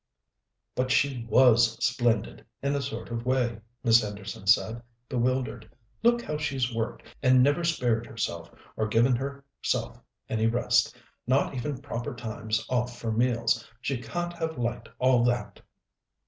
[0.73, 5.69] "But she was splendid, in a sort of way," Miss Henderson said, bewildered.
[6.01, 11.83] "Look how she's worked, and never spared herself, or given herself any rest, not even
[11.83, 13.63] proper times off for meals.
[13.79, 15.61] She can't have liked all that."